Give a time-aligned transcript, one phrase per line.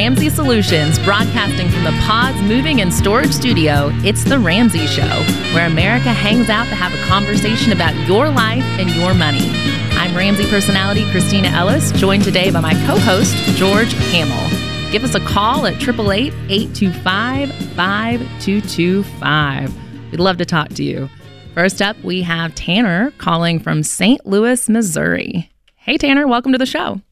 [0.00, 5.02] Ramsey Solutions, broadcasting from the Pods Moving and Storage Studio, it's The Ramsey Show,
[5.52, 9.50] where America hangs out to have a conversation about your life and your money.
[9.98, 14.48] I'm Ramsey personality Kristina Ellis, joined today by my co host, George Kamel.
[14.90, 19.74] Give us a call at 888 825 5225.
[20.12, 21.10] We'd love to talk to you.
[21.52, 24.24] First up, we have Tanner calling from St.
[24.24, 25.50] Louis, Missouri.
[25.76, 27.02] Hey, Tanner, welcome to the show.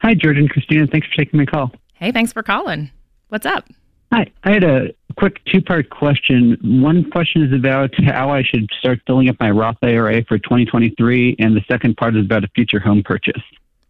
[0.00, 0.90] Hi, George and Kristina.
[0.90, 1.72] Thanks for taking my call.
[1.94, 2.90] Hey, thanks for calling.
[3.28, 3.68] What's up?
[4.12, 4.30] Hi.
[4.44, 6.56] I had a quick two part question.
[6.62, 11.36] One question is about how I should start filling up my Roth IRA for 2023,
[11.38, 13.42] and the second part is about a future home purchase.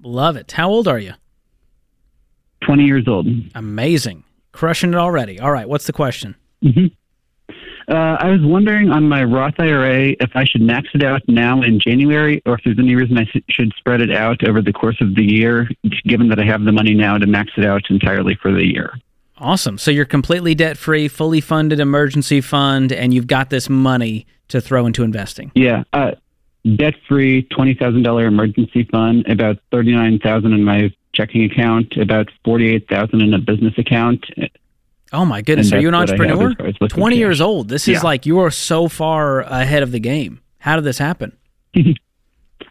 [0.03, 0.53] Love it.
[0.53, 1.13] How old are you?
[2.63, 3.27] 20 years old.
[3.55, 4.25] Amazing.
[4.53, 5.39] Crushing it already.
[5.39, 5.69] All right.
[5.69, 6.35] What's the question?
[6.65, 6.87] Mm-hmm.
[7.89, 11.63] Uh, I was wondering on my Roth IRA if I should max it out now
[11.63, 15.01] in January or if there's any reason I should spread it out over the course
[15.01, 15.69] of the year,
[16.05, 18.93] given that I have the money now to max it out entirely for the year.
[19.39, 19.79] Awesome.
[19.79, 24.61] So you're completely debt free, fully funded emergency fund, and you've got this money to
[24.61, 25.51] throw into investing.
[25.55, 25.85] Yeah.
[25.93, 26.13] Uh,
[26.77, 33.39] debt free, $20,000 emergency fund, about 39000 in my checking account, about 48000 in a
[33.39, 34.27] business account.
[35.13, 35.73] Oh my goodness!
[35.73, 36.55] Are you an entrepreneur?
[36.89, 37.69] Twenty years old.
[37.69, 40.41] This is like you are so far ahead of the game.
[40.59, 41.37] How did this happen?
[41.77, 41.83] uh,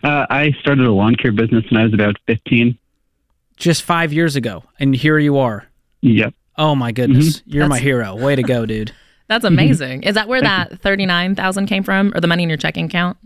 [0.04, 2.78] I started a lawn care business when I was about fifteen.
[3.56, 5.66] Just five years ago, and here you are.
[6.02, 6.34] Yep.
[6.58, 7.40] Oh my goodness!
[7.40, 7.50] Mm-hmm.
[7.50, 8.16] You're That's, my hero.
[8.16, 8.92] Way to go, dude.
[9.28, 10.04] That's amazing.
[10.04, 12.86] Is that where that thirty nine thousand came from, or the money in your checking
[12.86, 13.18] account?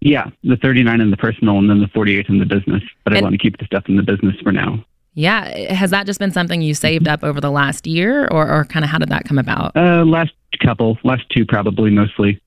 [0.00, 2.82] Yeah, the thirty nine in the personal, and then the forty eight in the business.
[3.04, 4.84] But and, I want to keep the stuff in the business for now.
[5.14, 5.72] Yeah.
[5.72, 8.84] Has that just been something you saved up over the last year or, or kind
[8.84, 9.76] of how did that come about?
[9.76, 12.40] Uh, last couple, last two probably mostly.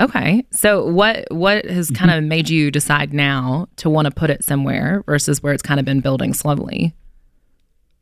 [0.00, 0.44] Okay.
[0.50, 4.42] So what what has kind of made you decide now to want to put it
[4.42, 6.94] somewhere versus where it's kind of been building slowly?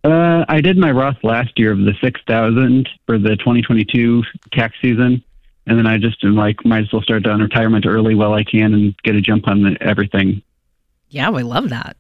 [0.05, 5.23] Uh, I did my Roth last year of the 6000 for the 2022 tax season.
[5.67, 8.45] And then I just am like, might as well start on retirement early while I
[8.45, 10.43] can and get a jump on everything.
[11.11, 11.97] Yeah, we love that.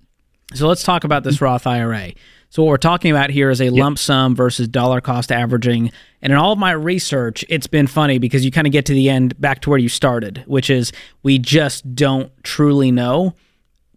[0.54, 2.12] So let's talk about this Roth IRA.
[2.48, 3.74] So what we're talking about here is a yep.
[3.74, 5.92] lump sum versus dollar cost averaging.
[6.20, 8.92] And in all of my research, it's been funny because you kind of get to
[8.92, 13.34] the end back to where you started, which is we just don't truly know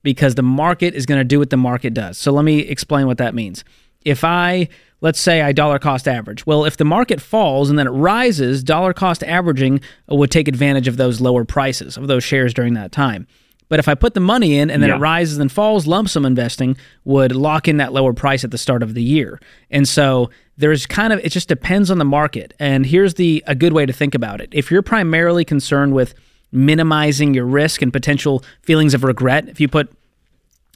[0.03, 2.19] because the market is going to do what the market does.
[2.19, 3.63] So let me explain what that means.
[4.05, 4.67] If I
[5.03, 6.45] let's say I dollar cost average.
[6.45, 10.87] Well, if the market falls and then it rises, dollar cost averaging would take advantage
[10.87, 13.27] of those lower prices of those shares during that time.
[13.69, 14.95] But if I put the money in and then yeah.
[14.97, 18.57] it rises and falls, lump sum investing would lock in that lower price at the
[18.57, 19.39] start of the year.
[19.71, 22.53] And so there's kind of it just depends on the market.
[22.59, 24.49] And here's the a good way to think about it.
[24.51, 26.13] If you're primarily concerned with
[26.51, 29.91] minimizing your risk and potential feelings of regret, if you put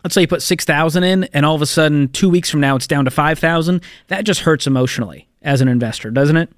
[0.04, 2.76] let's say you put 6000 in and all of a sudden 2 weeks from now
[2.76, 6.50] it's down to 5000, that just hurts emotionally as an investor, doesn't it?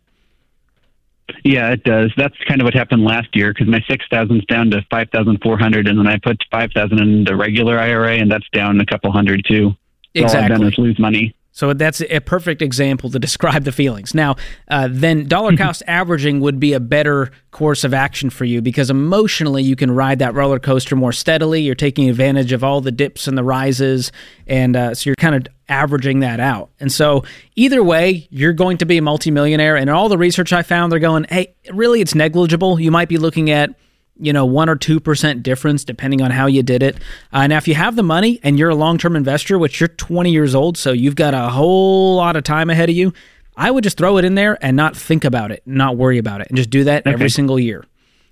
[1.43, 2.11] Yeah, it does.
[2.17, 5.39] That's kind of what happened last year because my six thousand's down to five thousand
[5.41, 8.79] four hundred, and then I put five thousand in the regular IRA, and that's down
[8.79, 9.75] a couple hundred too.
[10.15, 10.37] So exactly.
[10.37, 11.35] All I've done is lose money.
[11.59, 14.13] So that's a perfect example to describe the feelings.
[14.15, 14.37] Now,
[14.69, 18.89] uh, then dollar cost averaging would be a better course of action for you because
[18.89, 21.59] emotionally you can ride that roller coaster more steadily.
[21.61, 24.13] You're taking advantage of all the dips and the rises,
[24.47, 26.69] and uh, so you're kind of averaging that out.
[26.79, 27.25] And so
[27.57, 29.75] either way, you're going to be a multimillionaire.
[29.75, 32.79] And all the research I found, they're going, hey, really, it's negligible.
[32.79, 33.71] You might be looking at
[34.19, 36.97] you know, one or 2% difference depending on how you did it.
[37.31, 39.87] Uh, now, if you have the money and you're a long term investor, which you're
[39.87, 43.13] 20 years old, so you've got a whole lot of time ahead of you,
[43.55, 46.41] I would just throw it in there and not think about it, not worry about
[46.41, 47.13] it, and just do that okay.
[47.13, 47.83] every single year.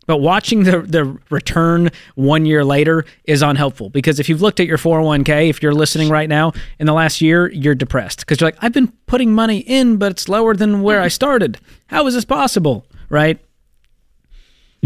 [0.07, 4.65] But watching the, the return one year later is unhelpful because if you've looked at
[4.65, 8.47] your 401k, if you're listening right now in the last year, you're depressed because you're
[8.47, 11.59] like, I've been putting money in, but it's lower than where I started.
[11.87, 12.85] How is this possible?
[13.09, 13.39] Right?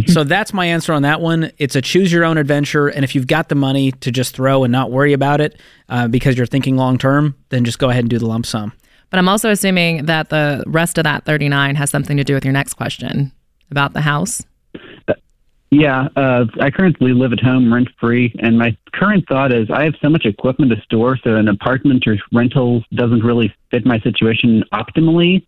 [0.07, 1.51] So that's my answer on that one.
[1.57, 4.63] It's a choose your own adventure, and if you've got the money to just throw
[4.63, 5.59] and not worry about it
[5.89, 8.73] uh, because you're thinking long term, then just go ahead and do the lump sum.
[9.09, 12.45] But I'm also assuming that the rest of that 39 has something to do with
[12.45, 13.33] your next question
[13.69, 14.41] about the house.
[15.07, 15.13] Uh,
[15.69, 19.83] yeah, uh, I currently live at home rent free, and my current thought is I
[19.83, 23.99] have so much equipment to store, so an apartment or rental doesn't really fit my
[23.99, 25.45] situation optimally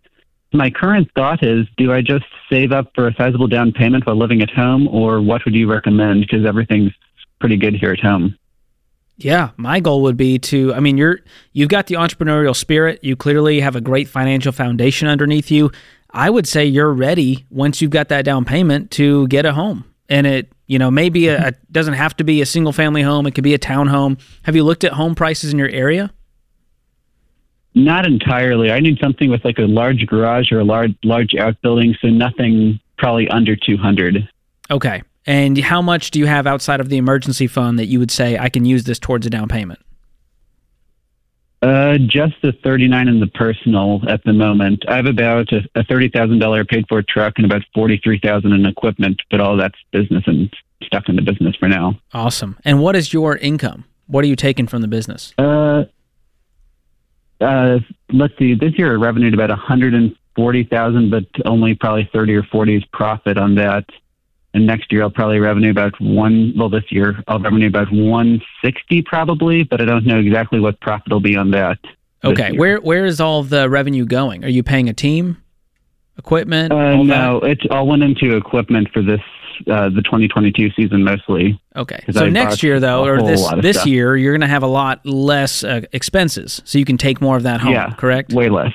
[0.53, 4.17] my current thought is do I just save up for a sizable down payment while
[4.17, 6.21] living at home, or what would you recommend?
[6.21, 6.91] Because everything's
[7.39, 8.37] pretty good here at home.
[9.17, 11.19] Yeah, my goal would be to I mean you're
[11.51, 15.71] you've got the entrepreneurial spirit, you clearly have a great financial foundation underneath you.
[16.09, 19.85] I would say you're ready once you've got that down payment to get a home
[20.09, 23.25] and it you know maybe a, a doesn't have to be a single family home.
[23.25, 24.19] It could be a townhome.
[24.43, 26.11] Have you looked at home prices in your area?
[27.75, 28.71] Not entirely.
[28.71, 32.79] I need something with like a large garage or a large large outbuilding, so nothing
[32.97, 34.29] probably under two hundred.
[34.69, 35.01] Okay.
[35.25, 38.37] And how much do you have outside of the emergency fund that you would say
[38.37, 39.79] I can use this towards a down payment?
[41.61, 44.83] Uh, just the 39 in the personal at the moment.
[44.89, 49.39] I have about a, a $30,000 paid for truck and about 43,000 in equipment, but
[49.39, 50.53] all that's business and
[50.83, 51.97] stuck in the business for now.
[52.13, 52.57] Awesome.
[52.65, 53.85] And what is your income?
[54.07, 55.33] What are you taking from the business?
[55.37, 55.85] Uh,
[57.43, 57.79] uh,
[58.11, 58.55] let's see.
[58.55, 63.55] This year, I revenued about 140,000, but only probably 30 or 40 is profit on
[63.55, 63.85] that.
[64.53, 66.53] And next year, I'll probably revenue about one.
[66.55, 71.11] Well, this year, I'll revenue about 160 probably, but I don't know exactly what profit
[71.11, 71.79] will be on that.
[72.23, 72.51] Okay.
[72.53, 74.45] Where where is all the revenue going?
[74.45, 75.37] Are you paying a team?
[76.17, 76.71] Equipment?
[76.71, 79.19] Uh, no, it all went into equipment for this
[79.67, 81.59] uh, the 2022 season mostly.
[81.75, 82.03] Okay.
[82.11, 83.87] So I next year though, or this this stuff.
[83.87, 87.37] year, you're going to have a lot less uh, expenses, so you can take more
[87.37, 88.33] of that home, yeah, correct?
[88.33, 88.73] Way less.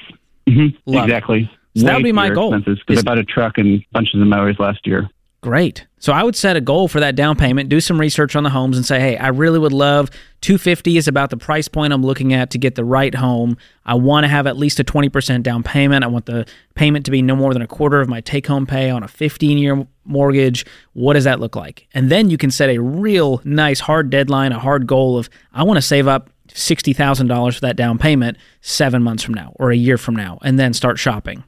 [0.49, 1.51] hmm exactly.
[1.77, 4.57] So that would be my goal, because I bought a truck and bunches of mowers
[4.59, 5.09] last year.
[5.41, 5.87] Great.
[6.01, 8.51] So I would set a goal for that down payment, do some research on the
[8.51, 12.03] homes and say, "Hey, I really would love 250 is about the price point I'm
[12.03, 13.57] looking at to get the right home.
[13.87, 16.05] I want to have at least a 20% down payment.
[16.05, 16.45] I want the
[16.75, 19.87] payment to be no more than a quarter of my take-home pay on a 15-year
[20.05, 20.67] mortgage.
[20.93, 24.51] What does that look like?" And then you can set a real nice hard deadline,
[24.51, 29.03] a hard goal of I want to save up $60,000 for that down payment 7
[29.05, 31.45] months from now or a year from now and then start shopping.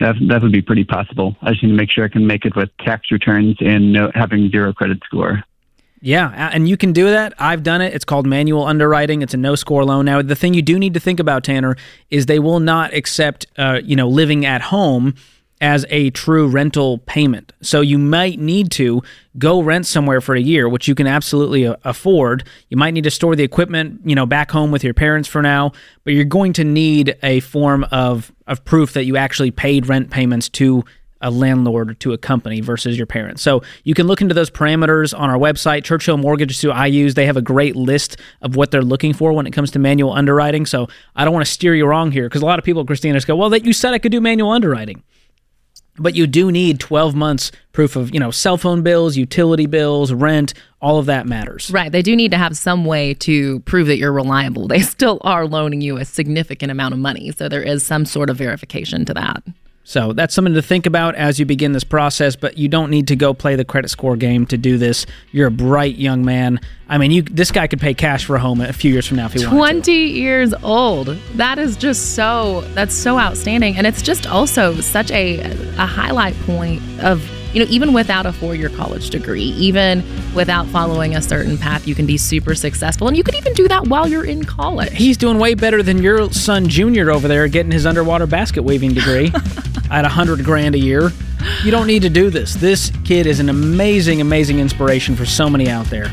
[0.00, 1.36] That that would be pretty possible.
[1.42, 4.10] I just need to make sure I can make it with tax returns and no,
[4.14, 5.44] having zero credit score.
[6.00, 7.32] Yeah, and you can do that.
[7.38, 7.94] I've done it.
[7.94, 9.22] It's called manual underwriting.
[9.22, 10.04] It's a no score loan.
[10.04, 11.76] Now, the thing you do need to think about, Tanner,
[12.10, 15.14] is they will not accept, uh, you know, living at home
[15.64, 17.54] as a true rental payment.
[17.62, 19.02] So you might need to
[19.38, 22.44] go rent somewhere for a year, which you can absolutely uh, afford.
[22.68, 25.40] You might need to store the equipment, you know, back home with your parents for
[25.40, 25.72] now,
[26.04, 30.10] but you're going to need a form of of proof that you actually paid rent
[30.10, 30.84] payments to
[31.22, 33.40] a landlord or to a company versus your parents.
[33.40, 35.82] So you can look into those parameters on our website.
[35.82, 37.14] Churchill Mortgage who I use.
[37.14, 40.12] They have a great list of what they're looking for when it comes to manual
[40.12, 40.66] underwriting.
[40.66, 43.14] So I don't want to steer you wrong here because a lot of people, Kristina,
[43.14, 45.02] just go, well, that you said I could do manual underwriting.
[45.96, 50.12] But you do need 12 months proof of, you know, cell phone bills, utility bills,
[50.12, 51.70] rent, all of that matters.
[51.70, 51.90] Right.
[51.90, 54.68] They do need to have some way to prove that you're reliable.
[54.74, 57.30] They still are loaning you a significant amount of money.
[57.30, 59.42] So there is some sort of verification to that.
[59.86, 63.06] So that's something to think about as you begin this process, but you don't need
[63.08, 65.04] to go play the credit score game to do this.
[65.30, 66.58] You're a bright young man.
[66.88, 69.18] I mean, you this guy could pay cash for a home a few years from
[69.18, 69.92] now if he wanted 20 to.
[69.92, 71.08] years old.
[71.34, 75.40] That is just so that's so outstanding and it's just also such a
[75.76, 77.22] a highlight point of
[77.54, 80.04] you know even without a four-year college degree, even
[80.34, 83.68] without following a certain path, you can be super successful and you could even do
[83.68, 84.92] that while you're in college.
[84.92, 88.94] He's doing way better than your son Junior over there getting his underwater basket weaving
[88.94, 89.32] degree
[89.90, 91.10] at a hundred grand a year.
[91.62, 92.54] You don't need to do this.
[92.54, 96.10] This kid is an amazing, amazing inspiration for so many out there.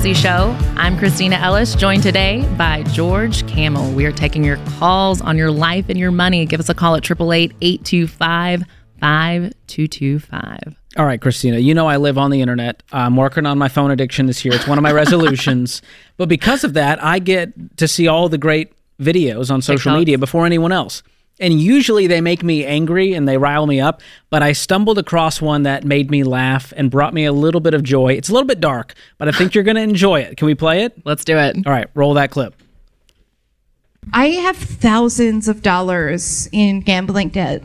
[0.00, 0.56] Back to The Ramsey Show.
[0.80, 3.92] I'm Kristina Ellis, joined today by George Kamel.
[3.92, 6.46] We are taking your calls on your life and your money.
[6.46, 8.64] Give us a call at 888 825
[9.00, 10.80] 5225.
[10.96, 12.82] All right, Kristina, you know I live on the internet.
[12.92, 14.54] I'm working on my phone addiction this year.
[14.54, 15.82] It's one of my resolutions.
[16.16, 19.98] But because of that, I get to see all the great videos on social TikToks.
[19.98, 21.02] media before anyone else.
[21.40, 25.40] And usually they make me angry and they rile me up, but I stumbled across
[25.40, 28.12] one that made me laugh and brought me a little bit of joy.
[28.12, 30.36] It's a little bit dark, but I think you're going to enjoy it.
[30.36, 31.00] Can we play it?
[31.06, 31.56] Let's do it.
[31.66, 32.54] All right, roll that clip.
[34.12, 37.62] I have thousands of dollars in gambling debt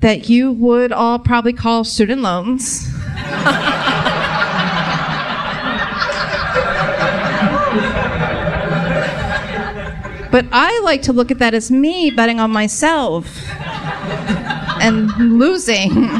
[0.00, 2.88] that you would all probably call student loans.
[10.32, 13.26] but I like to look at that as me betting on myself
[14.80, 15.08] and
[15.38, 16.08] losing.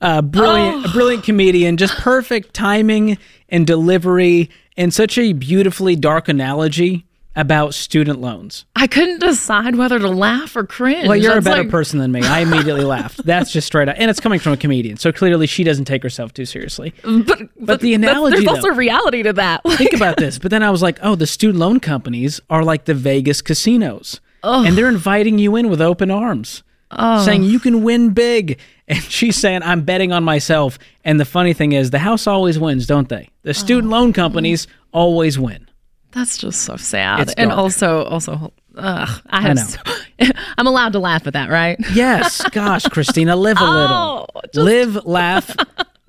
[0.00, 3.18] Uh, brilliant, a brilliant comedian, just perfect timing
[3.48, 7.07] and delivery and such a beautifully dark analogy
[7.38, 8.66] about student loans.
[8.76, 11.06] I couldn't decide whether to laugh or cringe.
[11.08, 12.20] Well, you're That's a better like- person than me.
[12.22, 13.24] I immediately laughed.
[13.24, 16.02] That's just straight up, and it's coming from a comedian, so clearly she doesn't take
[16.02, 16.92] herself too seriously.
[17.04, 19.62] But, but, the that's- analogy, There's though- also reality to that.
[19.64, 20.38] Think about this.
[20.38, 24.20] But then I was like, oh, the student loan companies are like the Vegas casinos,
[24.42, 26.62] and they're inviting you in with open arms,
[27.24, 28.58] saying you can win big.
[28.88, 30.78] And she's saying, I'm betting on myself.
[31.04, 33.28] And the funny thing is, the house always wins, don't they?
[33.42, 35.67] The student loan companies always win.
[36.12, 37.20] That's just so sad.
[37.20, 37.58] It's and dark.
[37.58, 39.56] also, also, ugh, I have.
[39.56, 39.62] know.
[39.62, 41.78] so- I'm allowed to laugh at that, right?
[41.92, 43.96] Yes, gosh, Kristina, live a little.
[44.34, 45.54] Oh, just- live, laugh,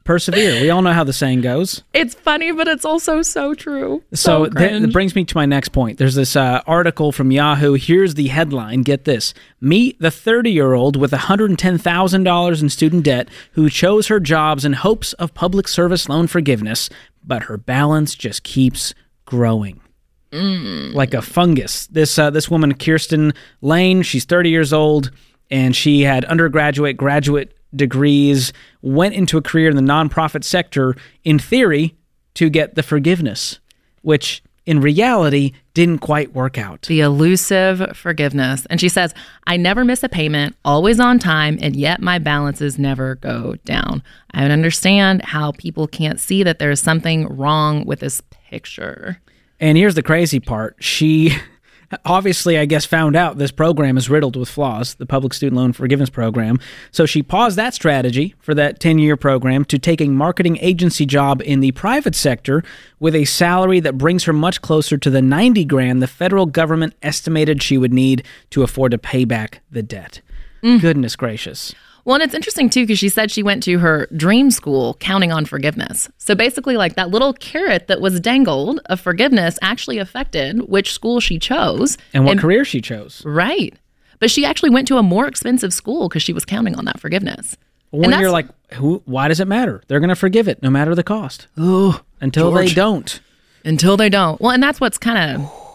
[0.05, 0.61] persevere.
[0.61, 1.83] We all know how the saying goes.
[1.93, 4.01] It's funny, but it's also so true.
[4.13, 5.99] So, So, that, that brings me to my next point.
[5.99, 7.73] There's this uh, article from Yahoo.
[7.73, 8.81] Here's the headline.
[8.81, 9.33] Get this.
[9.61, 14.73] Meet the 30 year old with $110,000 in student debt who chose her jobs in
[14.73, 16.89] hopes of public service loan forgiveness,
[17.23, 18.93] but her balance just keeps
[19.25, 19.81] growing.
[20.31, 21.87] Like a fungus.
[21.87, 25.11] This uh, this woman, Kirsten Lane, she's 30 years old,
[25.49, 31.39] and she had undergraduate, graduate degrees, went into a career in the nonprofit sector, in
[31.39, 31.95] theory,
[32.35, 33.59] to get the forgiveness,
[34.01, 36.83] which in reality didn't quite work out.
[36.83, 38.67] the elusive forgiveness.
[38.69, 39.15] And she says,
[39.47, 44.03] I never miss a payment, always on time, and yet my balances never go down.
[44.31, 49.19] I don't understand how people can't see that there's something wrong with this picture.
[49.59, 50.75] And here's the crazy part.
[50.79, 51.33] She
[52.05, 55.73] obviously, I guess, found out this program is riddled with flaws, the public student loan
[55.73, 56.59] forgiveness program.
[56.91, 61.05] So she paused that strategy for that 10 year program to take a marketing agency
[61.05, 62.63] job in the private sector
[62.99, 66.93] with a salary that brings her much closer to the 90 grand the federal government
[67.01, 70.21] estimated she would need to afford to pay back the debt.
[70.63, 70.81] Mm.
[70.81, 71.73] Goodness gracious.
[72.09, 75.31] Well, and it's interesting too because she said she went to her dream school counting
[75.31, 76.09] on forgiveness.
[76.17, 81.19] So basically, like that little carrot that was dangled of forgiveness actually affected which school
[81.19, 81.99] she chose.
[82.11, 83.23] And what career she chose.
[83.23, 83.75] Right.
[84.17, 86.99] But she actually went to a more expensive school because she was counting on that
[86.99, 87.55] forgiveness.
[87.91, 89.03] When And you're like, who?
[89.05, 89.83] Why does it matter?
[89.87, 91.45] They're going to forgive it no matter the cost.
[91.57, 93.19] Oh, until they don't.
[93.63, 94.41] until they don't.
[94.41, 95.68] Well, and that's what's kind of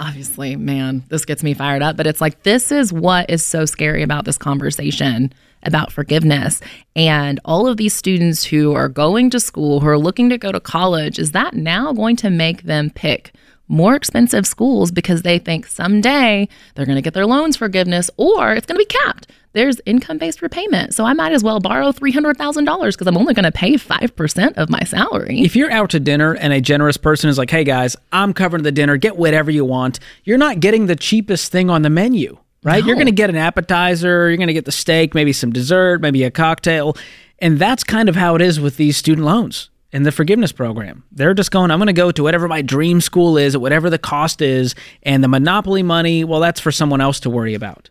[0.00, 3.66] obviously, man, this gets me fired up, but it's like this is what is so
[3.66, 6.62] scary about this conversation about forgiveness
[6.96, 10.50] and all of these students who are going to school, who are looking to go
[10.50, 13.32] to college, is that now going to make them pick
[13.68, 18.54] more expensive schools because they think someday they're going to get their loans forgiveness or
[18.54, 19.30] it's going to be capped.
[19.52, 20.94] There's income based repayment.
[20.94, 24.70] So I might as well borrow $300,000 because I'm only going to pay 5% of
[24.70, 25.40] my salary.
[25.40, 28.62] If you're out to dinner and a generous person is like, hey guys, I'm covering
[28.62, 32.38] the dinner, get whatever you want, you're not getting the cheapest thing on the menu,
[32.62, 32.84] right?
[32.84, 36.00] You're going to get an appetizer, you're going to get the steak, maybe some dessert,
[36.00, 36.96] maybe a cocktail.
[37.40, 41.02] And that's kind of how it is with these student loans and the forgiveness program.
[41.10, 43.90] They're just going, I'm going to go to whatever my dream school is, at whatever
[43.90, 47.89] the cost is, and the monopoly money, well, that's for someone else to worry about.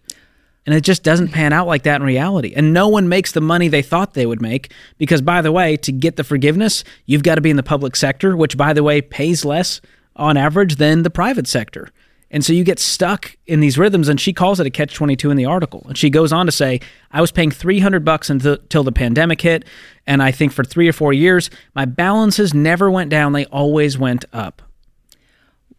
[0.69, 2.53] And it just doesn't pan out like that in reality.
[2.55, 5.75] And no one makes the money they thought they would make because, by the way,
[5.77, 8.83] to get the forgiveness, you've got to be in the public sector, which, by the
[8.83, 9.81] way, pays less
[10.15, 11.89] on average than the private sector.
[12.29, 14.09] And so you get stuck in these rhythms.
[14.09, 15.83] And she calls it a catch 22 in the article.
[15.87, 19.41] And she goes on to say, I was paying 300 bucks until, until the pandemic
[19.41, 19.65] hit.
[20.05, 23.97] And I think for three or four years, my balances never went down, they always
[23.97, 24.61] went up.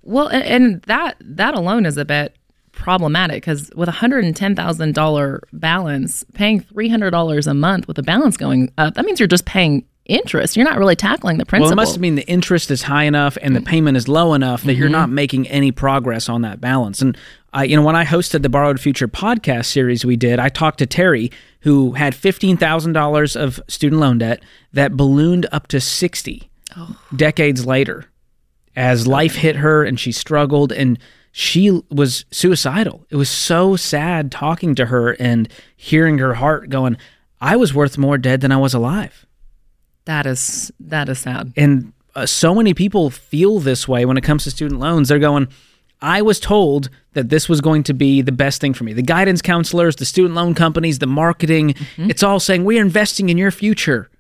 [0.03, 2.35] Well, and that that alone is a bit
[2.81, 7.55] problematic because with a hundred and ten thousand dollar balance, paying three hundred dollars a
[7.55, 10.57] month with a balance going up, that means you're just paying interest.
[10.57, 11.67] You're not really tackling the principal.
[11.67, 14.65] Well, it must mean the interest is high enough and the payment is low enough
[14.65, 14.93] that you're mm-hmm.
[14.93, 17.01] not making any progress on that balance.
[17.01, 17.17] And
[17.53, 20.79] I, you know, when I hosted the Borrowed Future podcast series we did, I talked
[20.79, 25.81] to Terry, who had fifteen thousand dollars of student loan debt that ballooned up to
[25.81, 26.99] sixty oh.
[27.15, 28.07] decades later,
[28.75, 30.99] as life hit her and she struggled and
[31.33, 33.07] she was suicidal.
[33.11, 36.97] It was so sad talking to her and hearing her heart going,
[37.41, 39.27] "I was worth more dead than I was alive."
[40.07, 41.53] that is that is sad.
[41.57, 45.09] and uh, so many people feel this way when it comes to student loans.
[45.09, 45.47] They're going,
[46.03, 48.93] I was told that this was going to be the best thing for me.
[48.93, 53.39] The guidance counselors, the student loan companies, the marketing, it's all saying, we're investing in
[53.39, 54.11] your future.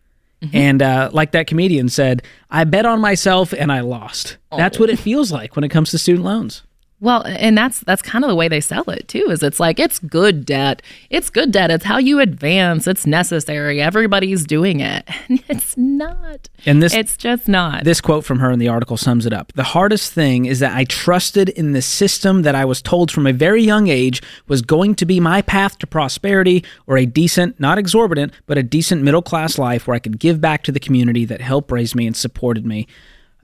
[0.52, 4.38] And uh, like that comedian said, I bet on myself and I lost.
[4.56, 6.62] That's what it feels like when it comes to student loans.
[7.02, 9.30] Well, and that's that's kind of the way they sell it too.
[9.30, 10.82] Is it's like it's good debt.
[11.08, 11.70] It's good debt.
[11.70, 12.86] It's how you advance.
[12.86, 13.80] It's necessary.
[13.80, 15.08] Everybody's doing it.
[15.30, 16.48] And it's not.
[16.66, 17.84] And this It's just not.
[17.84, 19.52] This quote from her in the article sums it up.
[19.52, 23.28] The hardest thing is that I trusted in the system that I was told from
[23.28, 27.60] a very young age was going to be my path to prosperity or a decent,
[27.60, 30.80] not exorbitant, but a decent middle class life where I could give back to the
[30.80, 32.88] community that helped raise me and supported me.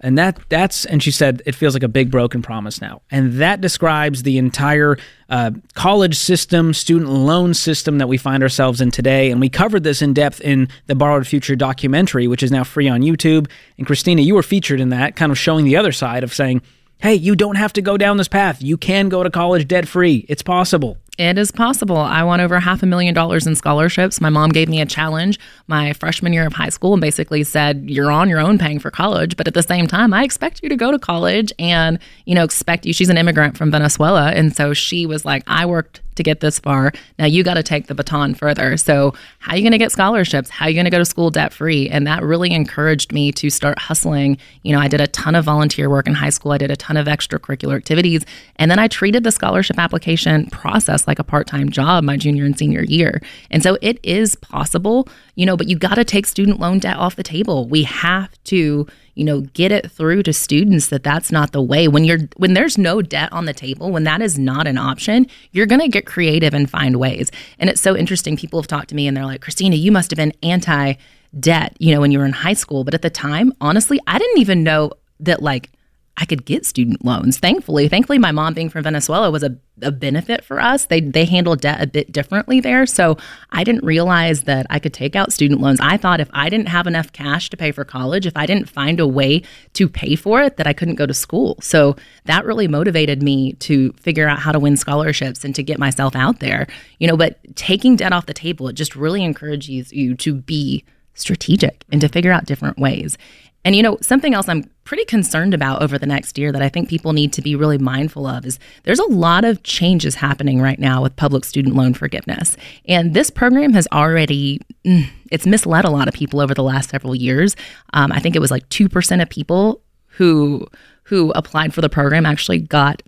[0.00, 3.02] And that that's and she said it feels like a big broken promise now.
[3.10, 4.98] And that describes the entire
[5.28, 9.30] uh, college system, student loan system that we find ourselves in today.
[9.30, 12.88] And we covered this in depth in the Borrowed Future documentary, which is now free
[12.88, 13.50] on YouTube.
[13.78, 16.62] And Kristina, you were featured in that, kind of showing the other side of saying,
[16.98, 18.62] hey, you don't have to go down this path.
[18.62, 20.24] You can go to college debt free.
[20.28, 20.98] It's possible.
[21.18, 21.96] It is possible.
[21.96, 24.20] I won over half a million dollars in scholarships.
[24.20, 27.88] My mom gave me a challenge my freshman year of high school and basically said,
[27.88, 29.36] You're on your own paying for college.
[29.36, 32.44] But at the same time, I expect you to go to college and, you know,
[32.44, 32.92] expect you.
[32.92, 34.30] She's an immigrant from Venezuela.
[34.32, 36.92] And so she was like, I worked to get this far.
[37.18, 38.76] Now you got to take the baton further.
[38.76, 40.50] So, how are you going to get scholarships?
[40.50, 41.88] How are you going to go to school debt free?
[41.88, 44.38] And that really encouraged me to start hustling.
[44.62, 46.76] You know, I did a ton of volunteer work in high school, I did a
[46.76, 48.24] ton of extracurricular activities.
[48.56, 52.44] And then I treated the scholarship application process like a part time job my junior
[52.44, 53.20] and senior year.
[53.50, 56.96] And so it is possible, you know, but you got to take student loan debt
[56.96, 57.68] off the table.
[57.68, 61.88] We have to you know get it through to students that that's not the way.
[61.88, 65.26] When you're when there's no debt on the table when that is not an option
[65.50, 67.30] you're going to get creative and find ways.
[67.58, 70.10] And it's so interesting people have talked to me and they're like kristina you must
[70.10, 70.94] have been anti
[71.38, 72.84] debt you know when you were in high school.
[72.84, 75.70] But at the time honestly i didn't even know that like
[76.18, 77.38] I could get student loans.
[77.38, 80.86] Thankfully, thankfully, my mom being from Venezuela was a, a benefit for us.
[80.86, 83.18] They they handle debt a bit differently there, so
[83.50, 85.78] I didn't realize that I could take out student loans.
[85.80, 88.68] I thought if I didn't have enough cash to pay for college, if I didn't
[88.68, 89.42] find a way
[89.74, 91.58] to pay for it, that I couldn't go to school.
[91.60, 95.78] So that really motivated me to figure out how to win scholarships and to get
[95.78, 96.66] myself out there.
[96.98, 100.84] You know, but taking debt off the table, it just really encourages you to be
[101.16, 103.18] strategic and to figure out different ways.
[103.66, 106.68] And you know, something else I'm pretty concerned about over the next year that I
[106.68, 110.62] think people need to be really mindful of is there's a lot of changes happening
[110.62, 112.56] right now with public student loan forgiveness.
[112.84, 116.90] And this program has already mm, it's misled a lot of people over the last
[116.90, 117.56] several years.
[117.92, 120.68] Um, I think it was like 2% of people who
[121.02, 123.02] who applied for the program actually got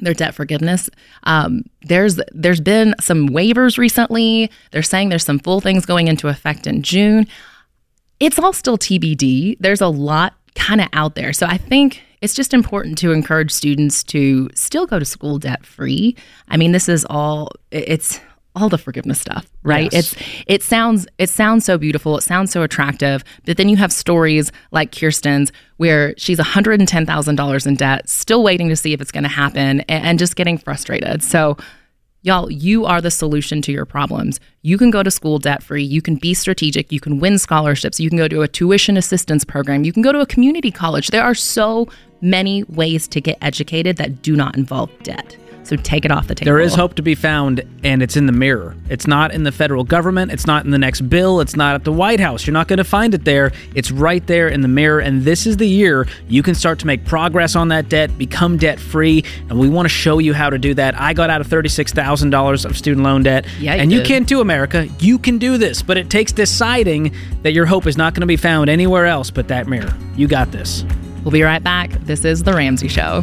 [0.00, 0.90] their debt forgiveness.
[1.22, 4.50] Um, there's there's been some waivers recently.
[4.72, 7.28] They're saying there's some full things going into effect in June
[8.20, 9.56] it's all still TBD.
[9.58, 11.32] There's a lot kind of out there.
[11.32, 15.64] So I think it's just important to encourage students to still go to school debt
[15.64, 16.16] free.
[16.48, 18.20] I mean, this is all it's
[18.56, 19.90] all the forgiveness stuff, right?
[19.92, 20.12] Yes.
[20.12, 23.92] It's it sounds it sounds so beautiful, it sounds so attractive, but then you have
[23.92, 29.22] stories like Kirsten's where she's $110,000 in debt, still waiting to see if it's going
[29.22, 31.22] to happen and, and just getting frustrated.
[31.22, 31.56] So
[32.22, 34.40] Y'all, you are the solution to your problems.
[34.60, 35.82] You can go to school debt free.
[35.82, 36.92] You can be strategic.
[36.92, 37.98] You can win scholarships.
[37.98, 39.84] You can go to a tuition assistance program.
[39.84, 41.08] You can go to a community college.
[41.08, 41.88] There are so
[42.20, 45.34] many ways to get educated that do not involve debt.
[45.62, 46.46] So take it off the table.
[46.46, 48.74] There is hope to be found, and it's in the mirror.
[48.88, 50.32] It's not in the federal government.
[50.32, 51.40] It's not in the next bill.
[51.40, 52.46] It's not at the White House.
[52.46, 53.52] You're not going to find it there.
[53.74, 55.00] It's right there in the mirror.
[55.00, 58.56] And this is the year you can start to make progress on that debt, become
[58.56, 59.24] debt free.
[59.48, 60.98] And we want to show you how to do that.
[60.98, 63.46] I got out of $36,000 of student loan debt.
[63.60, 64.88] Yeah, and you, you can too, America.
[64.98, 68.26] You can do this, but it takes deciding that your hope is not going to
[68.26, 69.94] be found anywhere else but that mirror.
[70.16, 70.84] You got this.
[71.22, 71.90] We'll be right back.
[72.06, 73.22] This is The Ramsey Show.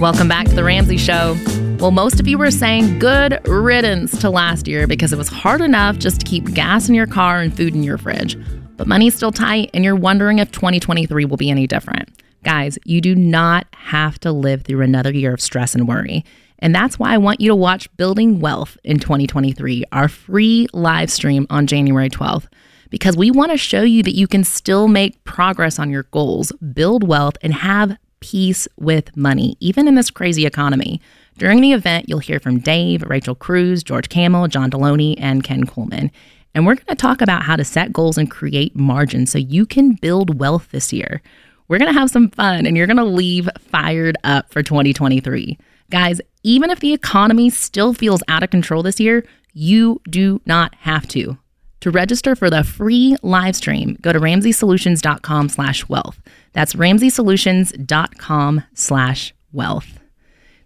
[0.00, 1.36] Welcome back to The Ramsey Show.
[1.80, 5.60] Well, most of you were saying good riddance to last year because it was hard
[5.60, 8.38] enough just to keep gas in your car and food in your fridge.
[8.76, 12.10] But money's still tight, and you're wondering if 2023 will be any different.
[12.44, 16.24] Guys, you do not have to live through another year of stress and worry.
[16.60, 21.10] And that's why I want you to watch Building Wealth in 2023, our free live
[21.10, 22.46] stream on January 12th,
[22.88, 26.52] because we want to show you that you can still make progress on your goals,
[26.72, 31.00] build wealth, and have peace with money, even in this crazy economy.
[31.36, 35.64] During the event, you'll hear from Dave, Rachel Cruz, George Kamel, John Deloney, and Ken
[35.64, 36.10] Coleman.
[36.54, 39.64] And we're going to talk about how to set goals and create margin so you
[39.64, 41.22] can build wealth this year.
[41.68, 45.58] We're going to have some fun and you're going to leave fired up for 2023.
[45.90, 50.74] Guys, even if the economy still feels out of control this year, you do not
[50.76, 51.38] have to.
[51.80, 56.20] To register for the free live stream, go to ramseysolutions.com slash wealth.
[56.52, 60.00] That's ramseysolutions.com slash wealth.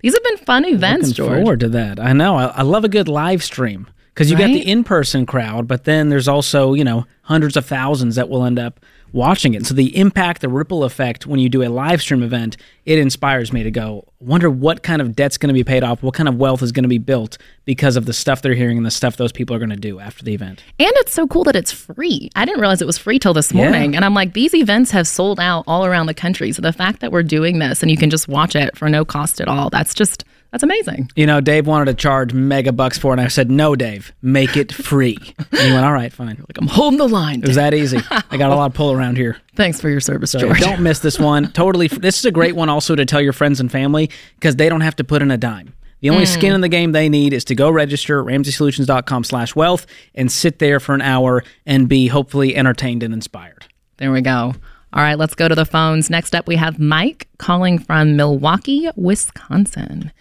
[0.00, 1.38] These have been fun events, Looking George.
[1.38, 2.00] forward to that.
[2.00, 2.36] I know.
[2.36, 6.08] I, I love a good live stream because you got the in-person crowd, but then
[6.08, 8.80] there's also you know hundreds of thousands that will end up
[9.12, 9.66] watching it.
[9.66, 13.52] So the impact, the ripple effect when you do a live stream event, it inspires
[13.52, 16.28] me to go wonder what kind of debt's going to be paid off, what kind
[16.28, 18.90] of wealth is going to be built because of the stuff they're hearing and the
[18.90, 20.62] stuff those people are going to do after the event.
[20.78, 22.30] And it's so cool that it's free.
[22.36, 23.62] I didn't realize it was free till this Yeah.
[23.68, 23.96] morning.
[23.96, 26.52] And I'm like, these events have sold out all around the country.
[26.52, 29.04] So the fact that we're doing this and you can just watch it for no
[29.04, 31.10] cost at all, that's just, that's amazing.
[31.16, 34.12] You know, Dave wanted to charge mega bucks for it, and I said, "No, Dave,
[34.20, 37.40] make it free." and he went, "All right, fine." Like, I'm holding the line.
[37.40, 37.98] It was that easy.
[38.30, 39.38] I got a lot of pull around here.
[39.56, 40.60] Thanks for your service, So George.
[40.60, 41.50] don't miss this one.
[41.54, 41.88] Totally.
[41.88, 44.82] This is a great one also to tell your friends and family because they don't
[44.82, 45.74] have to put in a dime.
[46.00, 46.32] The only hmm.
[46.32, 50.30] skin in the game they need is to go register at ramseysolutions.com slash wealth and
[50.30, 53.66] sit there for an hour and be hopefully entertained and inspired.
[53.96, 54.54] There we go.
[54.94, 56.10] All right, let's go to the phones.
[56.10, 60.12] Next up, we have Mike calling from Milwaukee, Wisconsin.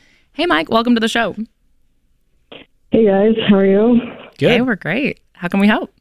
[0.41, 1.36] Hey, Mike, welcome to the show.
[2.89, 3.99] Hey guys, how are you?
[4.39, 4.49] Good.
[4.49, 5.19] Hey, we're great.
[5.34, 5.93] How can we help?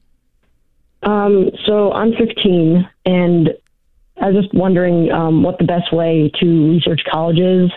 [1.03, 3.51] Um, so I'm 15, and
[4.19, 7.71] I was just wondering um, what the best way to research college is,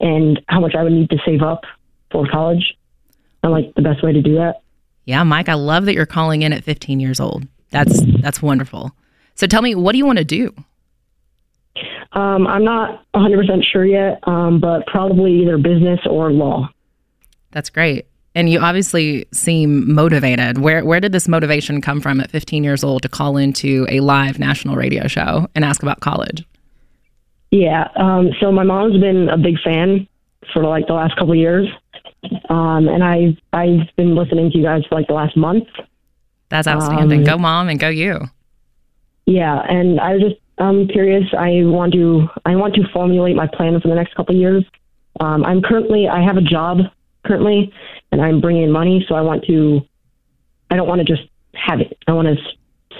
[0.00, 1.64] and how much I would need to save up
[2.10, 2.74] for college,
[3.42, 4.62] and like the best way to do that.
[5.04, 7.46] Yeah, Mike, I love that you're calling in at 15 years old.
[7.68, 8.92] That's that's wonderful.
[9.34, 10.54] So tell me, what do you want to do?
[12.12, 16.68] Um, I'm not 100% sure yet, um, but probably either business or law.
[17.50, 18.06] That's great.
[18.34, 20.58] And you obviously seem motivated.
[20.58, 24.00] Where where did this motivation come from at 15 years old to call into a
[24.00, 26.44] live national radio show and ask about college?
[27.50, 27.88] Yeah.
[27.96, 30.06] Um, so my mom's been a big fan
[30.52, 31.66] for like the last couple of years,
[32.48, 35.66] um, and I've I've been listening to you guys for like the last month.
[36.48, 37.20] That's outstanding.
[37.20, 38.20] Um, go mom and go you.
[39.26, 41.24] Yeah, and I was just I'm curious.
[41.36, 44.64] I want to I want to formulate my plan for the next couple of years.
[45.20, 46.78] Um, I'm currently I have a job
[47.24, 47.72] currently,
[48.12, 49.80] and I'm bringing in money, so I want to.
[50.70, 51.96] I don't want to just have it.
[52.06, 52.36] I want to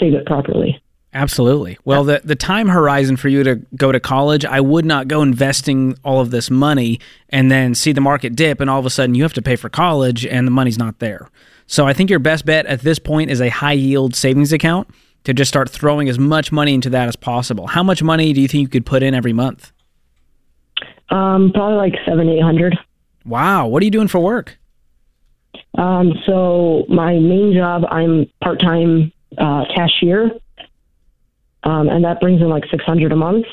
[0.00, 0.80] save it properly.
[1.14, 1.78] Absolutely.
[1.84, 5.22] Well, the the time horizon for you to go to college, I would not go
[5.22, 8.90] investing all of this money and then see the market dip and all of a
[8.90, 11.28] sudden you have to pay for college and the money's not there.
[11.66, 14.88] So I think your best bet at this point is a high yield savings account
[15.28, 17.66] to just start throwing as much money into that as possible.
[17.66, 19.72] How much money do you think you could put in every month?
[21.10, 22.78] Um, probably like seven eight hundred.
[23.26, 24.58] Wow, what are you doing for work?
[25.76, 30.30] Um, so my main job, I'm part time uh, cashier,
[31.64, 33.44] um, and that brings in like six hundred a month.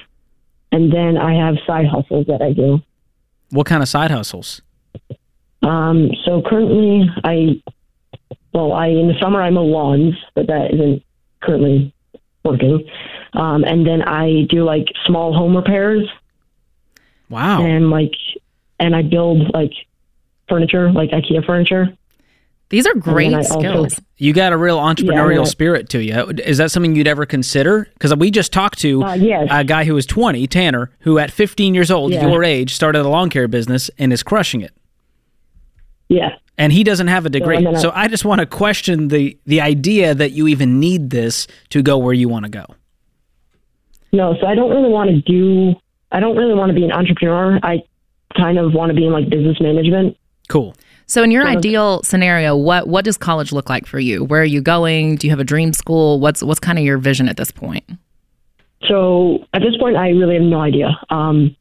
[0.71, 2.79] And then I have side hustles that I do.
[3.49, 4.61] What kind of side hustles?
[5.61, 7.61] Um, so currently, I
[8.53, 11.03] well, I in the summer I mow lawns, but that isn't
[11.45, 11.93] currently
[12.43, 12.87] working.
[13.33, 16.07] Um, and then I do like small home repairs
[17.29, 17.63] Wow.
[17.63, 18.13] and like,
[18.79, 19.71] and I build like
[20.47, 21.87] furniture, like IKEA furniture.
[22.69, 24.01] These are great I also- skills.
[24.17, 25.43] You got a real entrepreneurial Yeah.
[25.43, 26.31] spirit to you.
[26.43, 27.87] Is that something you'd ever consider?
[27.93, 29.47] Because we just talked to Uh, yes.
[29.51, 32.27] a guy who was 20, Tanner, who at 15 years old, Yeah.
[32.27, 34.71] your age, started a lawn care business and is crushing it.
[36.09, 36.35] Yeah.
[36.57, 37.57] And he doesn't have a degree.
[37.57, 41.47] and So I just want to question the the idea that you even need this
[41.69, 42.65] to go where you want to go.
[44.13, 45.75] No, so I don't really want to do.
[46.11, 47.59] I don't really want to be an entrepreneur.
[47.61, 47.83] I
[48.37, 50.17] kind of want to be in like business management.
[50.47, 50.75] Cool.
[51.07, 51.57] So in your Sort of.
[51.57, 54.23] ideal scenario, what what does college look like for you?
[54.23, 55.17] Where are you going?
[55.17, 56.19] Do you have a dream school?
[56.19, 57.83] What's what's kind of your vision at this point?
[58.87, 60.97] So at this point, I really have no idea.
[61.09, 61.55] Um,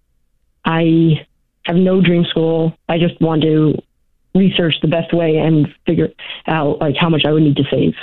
[0.64, 1.26] I
[1.64, 2.72] have no dream school.
[2.88, 3.74] I just want to
[4.34, 6.08] research the best way and figure
[6.46, 7.94] out like how much I would need to save.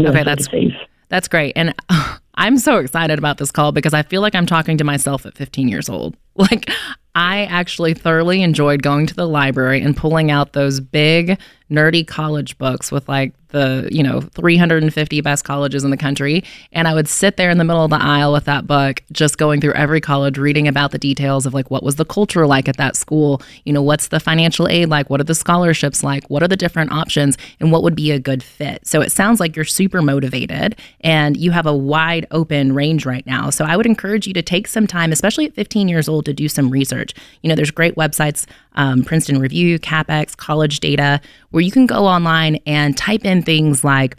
[0.00, 0.72] Okay, that's- save.
[1.08, 1.52] That's great.
[1.56, 1.74] And
[2.36, 5.36] I'm so excited about this call because I feel like I'm talking to myself at
[5.36, 6.16] 15 years old.
[6.36, 6.70] Like,
[7.14, 11.38] I actually thoroughly enjoyed going to the library and pulling out those big,
[11.70, 16.44] nerdy college books with like the you know 350 best colleges in the country.
[16.72, 19.38] And i would sit there in the middle of the aisle with that book just
[19.38, 22.68] going through every college reading about the details of like what was the culture like
[22.68, 23.42] at that school?
[23.64, 25.10] You know what's the financial aid like?
[25.10, 26.24] What are the scholarships like?
[26.28, 27.36] What are the different options?
[27.60, 28.86] And what would be a good fit?
[28.86, 33.26] So it sounds like you're super motivated and you have a wide open range right
[33.26, 33.50] now.
[33.50, 36.32] So i would encourage you to take some time especially at 15 years old to
[36.32, 37.14] do some research.
[37.42, 42.06] You know there's great websites um, princeton review Cappex college data where you can go
[42.06, 44.16] online and type in things like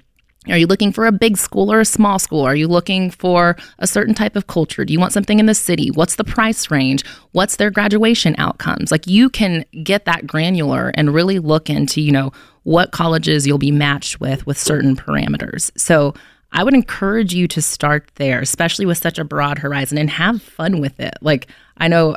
[0.49, 2.41] are you looking for a big school or a small school?
[2.41, 4.83] Are you looking for a certain type of culture?
[4.83, 5.91] Do you want something in the city?
[5.91, 7.05] What's the price range?
[7.31, 8.91] What's their graduation outcomes?
[8.91, 12.31] Like you can get that granular and really look into, you know,
[12.63, 15.71] what colleges you'll be matched with with certain parameters.
[15.77, 16.15] So
[16.53, 20.41] I would encourage you to start there, especially with such a broad horizon and have
[20.41, 21.13] fun with it.
[21.21, 22.15] Like I know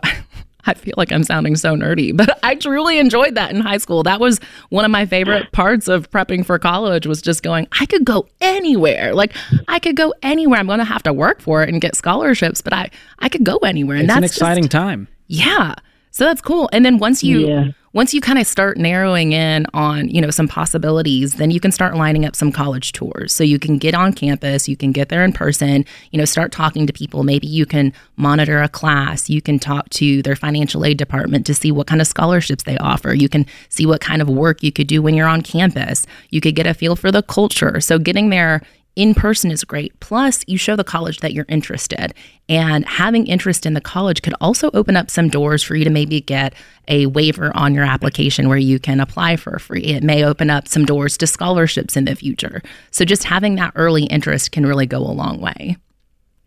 [0.66, 4.02] I feel like I'm sounding so nerdy, but I truly enjoyed that in high school.
[4.02, 7.86] That was one of my favorite parts of prepping for college was just going, I
[7.86, 9.14] could go anywhere.
[9.14, 9.34] Like
[9.68, 10.58] I could go anywhere.
[10.58, 13.44] I'm going to have to work for it and get scholarships, but I I could
[13.44, 13.96] go anywhere.
[13.96, 15.08] And it's that's an exciting just, time.
[15.26, 15.74] Yeah.
[16.14, 16.68] So that's cool.
[16.72, 17.64] And then once you Yeah.
[17.92, 21.72] once you kind of start narrowing in on, you know, some possibilities, then you can
[21.72, 23.32] start lining up some college tours.
[23.32, 26.52] So you can get on campus, you can get there in person, you know, start
[26.52, 27.24] talking to people.
[27.24, 31.54] Maybe you can monitor a class, you can talk to their financial aid department to
[31.54, 33.12] see what kind of scholarships they offer.
[33.12, 36.06] You can see what kind of work you could do when you're on campus.
[36.30, 37.80] You could get a feel for the culture.
[37.80, 38.60] So getting there
[38.96, 39.98] in person is great.
[40.00, 42.14] Plus, you show the college that you're interested.
[42.48, 45.90] And having interest in the college could also open up some doors for you to
[45.90, 46.54] maybe get
[46.86, 49.82] a waiver on your application where you can apply for free.
[49.82, 52.62] It may open up some doors to scholarships in the future.
[52.90, 55.76] So, just having that early interest can really go a long way.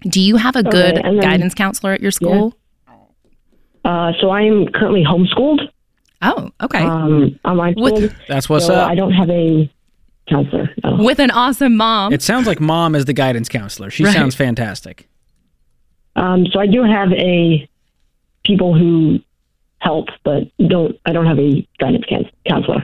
[0.03, 2.53] Do you have a good and then- guidance counselor at your school?
[3.83, 5.69] Uh, so I'm currently homeschooled,
[6.21, 6.79] Oh, okay.
[6.83, 8.15] um, online With- schooled.
[8.27, 8.89] That's what's so up.
[8.89, 9.69] I don't have a
[10.29, 10.69] counselor.
[10.83, 10.97] No.
[11.03, 12.13] With an awesome mom.
[12.13, 13.89] It sounds like mom is the guidance counselor.
[13.89, 14.13] She Right.
[14.13, 15.07] sounds fantastic.
[16.15, 17.67] Um, so I do have a
[18.43, 19.19] people who
[19.79, 20.95] help, but don't.
[21.05, 22.83] I don't have a guidance can- counselor.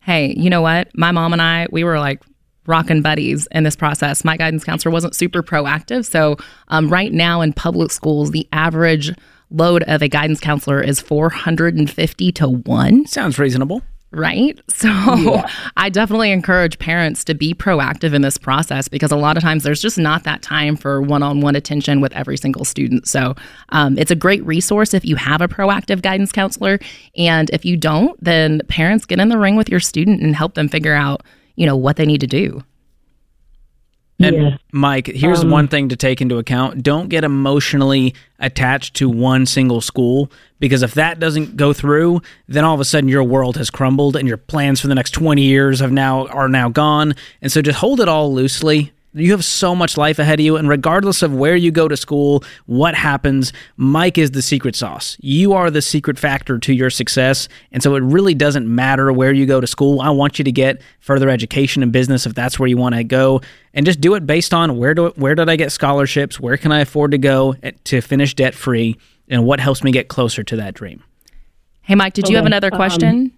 [0.00, 0.88] hey, you know what?
[0.96, 2.20] My mom and I, we were like
[2.66, 4.24] rockin' buddies in this process.
[4.24, 6.04] My guidance counselor wasn't super proactive.
[6.06, 6.36] So,
[6.68, 9.12] um, right now in public schools, the average
[9.50, 13.82] load of a guidance counselor is 450 to 1, Sounds reasonable.
[14.12, 14.58] Right?
[14.82, 15.44] So,
[15.76, 19.62] I definitely encourage parents to be proactive in this process because a lot of times
[19.62, 23.06] there's just not that time for one on one attention with every single student.
[23.06, 23.36] So,
[23.68, 26.80] um, it's a great resource if you have a proactive guidance counselor.
[27.16, 30.54] And if you don't, then parents get in the ring with your student and help
[30.54, 31.22] them figure out,
[31.54, 32.64] you know, what they need to do.
[34.22, 34.56] And Yeah.
[34.72, 36.82] Mike, here's um, one thing to take into account.
[36.82, 42.64] Don't get emotionally attached to one single school because if that doesn't go through, then
[42.64, 45.42] all of a sudden your world has crumbled and your plans for the next 20
[45.42, 47.14] years have now are now gone.
[47.40, 48.92] And so just hold it all loosely.
[49.14, 51.96] You have so much life ahead of you and regardless of where you go to
[51.96, 55.18] school, what happens, Mike is the secret sauce.
[55.20, 57.46] You are the secret factor to your success.
[57.72, 60.00] And so it really doesn't matter where you go to school.
[60.00, 63.04] I want you to get further education and business if that's where you want to
[63.04, 63.42] go
[63.74, 66.72] and just do it based on where do where did I get scholarships, where can
[66.72, 68.96] I afford to go to finish debt free,
[69.28, 71.02] and what helps me get closer to that dream.
[71.82, 73.32] Hey, Mike, did you have Okay, another um, question?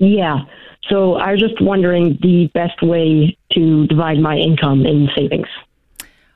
[0.00, 0.40] Yeah.
[0.88, 5.46] So I was just wondering the best way to divide my income in savings.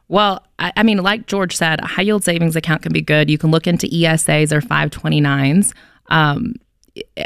[0.08, 3.30] Well, I, I mean, like George said, a high yield savings account can be good.
[3.30, 5.72] You can look into ESAs or 529s.
[6.08, 6.54] Um,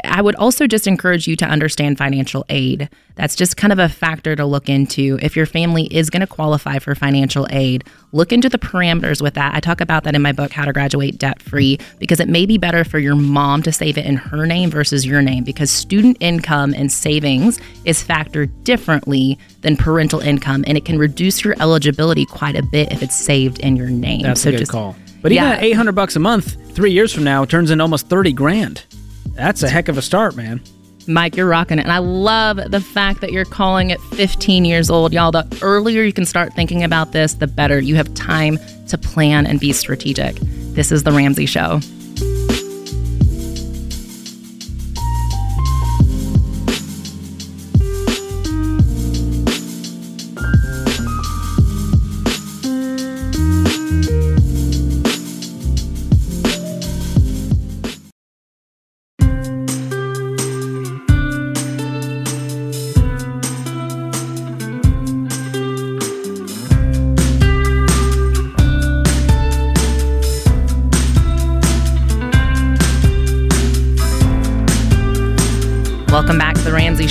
[0.03, 2.89] I would also just encourage you to understand financial aid.
[3.15, 5.17] That's just kind of a factor to look into.
[5.19, 9.33] If your family is going to qualify for financial aid, look into the parameters with
[9.33, 9.55] that.
[9.55, 12.45] I talk about that in my book, How to Graduate Debt Free, because it may
[12.45, 15.71] be better for your mom to save it in her name versus your name, because
[15.71, 21.55] student income and savings is factored differently than parental income, and it can reduce your
[21.59, 24.21] eligibility quite a bit if it's saved in your name.
[24.21, 24.95] That's So a good just- call.
[25.23, 25.53] But even Yeah.
[25.55, 28.83] at 800 bucks a month, 3 years from now turns into almost 30 grand.
[29.33, 30.61] That's a heck of a start, man.
[31.07, 31.83] Mike, you're rocking it.
[31.83, 35.11] And I love the fact that you're calling it 15 years old.
[35.11, 37.79] Y'all, the earlier you can start thinking about this, the better.
[37.79, 40.35] You have time to plan and be strategic.
[40.73, 41.79] This is The Ramsey Show.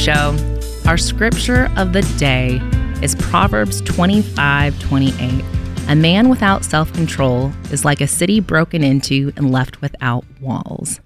[0.09, 0.35] Show.
[0.87, 2.63] Our scripture of the day
[3.03, 5.45] is Proverbs 25 28.
[5.89, 11.01] A man without self control is like a city broken into and left without walls.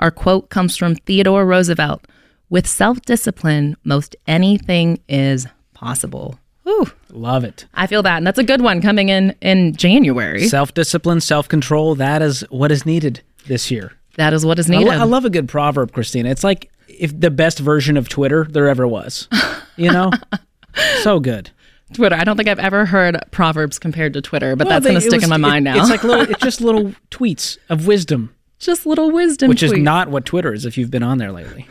[0.00, 2.06] Our quote comes from Theodore Roosevelt
[2.48, 6.38] With self discipline, most anything is possible.
[6.62, 7.66] Whew, Love it.
[7.74, 8.16] I feel that.
[8.16, 10.48] And that's a good one coming in in January.
[10.48, 13.92] Self discipline, self control, that is what is needed this year.
[14.16, 14.88] that is what is I, needed.
[14.88, 16.30] lo- I love a good proverb, Kristina.
[16.30, 19.28] It's like if the best version of Twitter there ever was.
[19.76, 20.10] You know?
[21.02, 21.50] so good.
[21.94, 22.16] Twitter.
[22.16, 25.00] I don't think I've ever heard Proverbs compared to Twitter, but Well, that's they- going
[25.02, 25.78] to stick was- in my it- mind now.
[25.80, 30.08] It's like little it's just little tweets of wisdom, just little wisdom which is not
[30.08, 31.66] what Twitter is if you've been on there lately.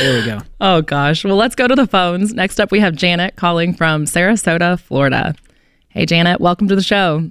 [0.00, 0.40] there we go.
[0.60, 1.24] Oh gosh.
[1.24, 2.34] Well, let's go to the phones.
[2.34, 5.34] Next up, we have Janet calling from Sarasota, Florida.
[5.88, 7.30] Hey, Janet, welcome to the show.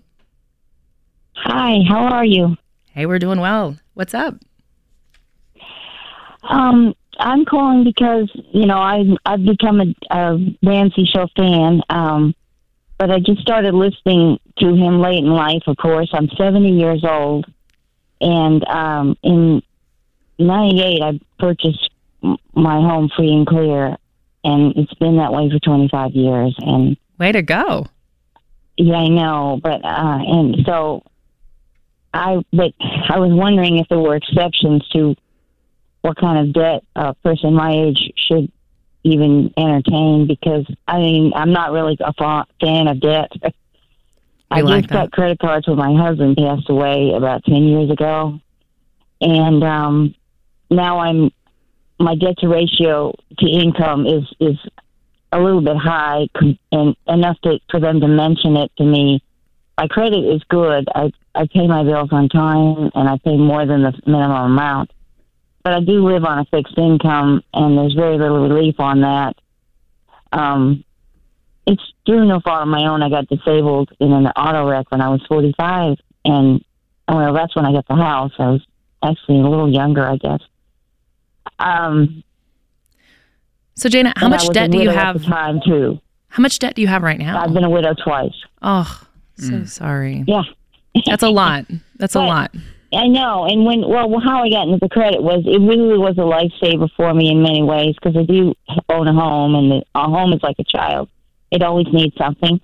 [1.36, 2.56] Hi, how are you?
[2.92, 3.78] Hey, we're doing well.
[3.96, 4.36] What's up?
[6.44, 12.36] Um, I'm calling because you know I I've become a, a Ramsey Show fan, um,
[12.98, 15.64] but I just started listening to him late in life.
[15.68, 17.46] Of course, I'm 70 years old,
[18.20, 19.62] and um, in
[20.40, 21.90] '98 I purchased
[22.24, 23.96] m- my home free and clear,
[24.44, 26.56] and it's been that way for 25 years.
[26.60, 27.88] And Way to go.
[28.76, 31.04] Yeah, I know, but uh, and so
[32.14, 32.74] I, but
[33.10, 35.16] I was wondering if there were exceptions to
[36.04, 38.52] what kind of debt a person my age should
[39.04, 40.28] even entertain.
[40.28, 43.32] Because I mean, I'm not really a fa- fan of debt.
[44.52, 48.40] I like just got credit cards when my husband passed away about ten years ago,
[49.20, 50.14] and um,
[50.70, 51.32] now I'm
[52.00, 54.58] my debt to ratio to income is is
[55.32, 59.24] a little bit high com- and enough to, for them to mention it to me.
[59.80, 60.88] My credit is good.
[60.94, 64.92] I I pay my bills on time and I pay more than the minimum amount.
[65.64, 69.36] But I do live on a fixed income and there's very little relief on that.
[70.32, 70.84] Um,
[71.66, 73.02] it's through no fault of my own.
[73.02, 75.96] I got disabled in an auto wreck when I was 45,
[76.26, 76.64] and
[77.08, 78.34] well, that's when I got the house.
[78.38, 78.62] I was
[79.02, 80.40] actually a little younger, I guess.
[81.60, 82.24] Um,
[83.76, 85.24] So, Jana, how much debt do you have?
[85.24, 86.00] time too.
[86.28, 87.42] How much debt do you have right now?
[87.42, 88.34] I've been a widow twice.
[88.62, 89.02] oh,
[89.38, 89.68] so Mm.
[89.70, 90.24] sorry.
[90.28, 90.44] Yeah.
[91.06, 91.66] That's a lot.
[91.98, 92.54] That's a lot.
[92.96, 96.18] I know, and when well, how I got into the credit was it really was
[96.18, 98.54] a lifesaver for me in many ways because I do
[98.90, 101.10] own a home, and the, a home is like a child;
[101.52, 102.60] it always needs something.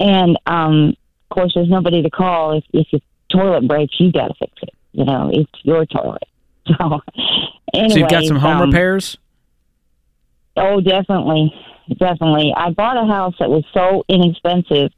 [0.00, 0.96] And um,
[1.30, 3.94] of course, there's nobody to call if if your toilet breaks.
[3.98, 4.74] You got to fix it.
[4.92, 6.24] You know, it's your toilet.
[6.78, 7.00] So
[7.74, 9.16] anyway, so you've got some home um, repairs?
[10.56, 11.52] Oh, definitely,
[11.98, 12.52] definitely.
[12.56, 14.92] I bought a house that was so inexpensive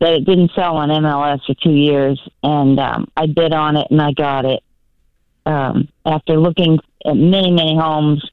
[0.00, 3.88] that it didn't sell on MLS for two years, and um, I bid on it
[3.90, 4.62] and I got it.
[5.44, 8.24] Um, after looking at many, many homes